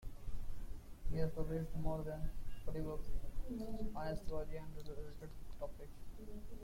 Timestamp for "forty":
2.65-2.79